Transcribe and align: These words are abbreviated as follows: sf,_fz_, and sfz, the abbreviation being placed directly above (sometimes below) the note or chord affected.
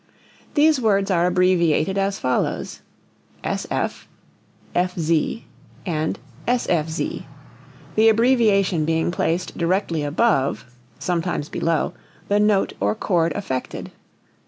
These 0.55 0.81
words 0.81 1.11
are 1.11 1.27
abbreviated 1.27 1.95
as 1.95 2.17
follows: 2.17 2.81
sf,_fz_, 3.43 5.41
and 5.85 6.19
sfz, 6.47 7.23
the 7.93 8.09
abbreviation 8.09 8.83
being 8.83 9.11
placed 9.11 9.55
directly 9.59 10.01
above 10.01 10.65
(sometimes 10.97 11.49
below) 11.49 11.93
the 12.29 12.39
note 12.39 12.73
or 12.79 12.95
chord 12.95 13.31
affected. 13.33 13.91